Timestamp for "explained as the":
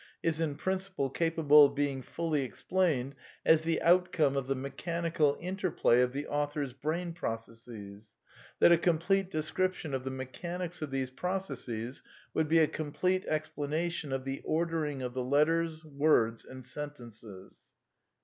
2.41-3.79